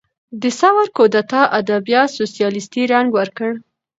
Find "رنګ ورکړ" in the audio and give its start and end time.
2.93-3.51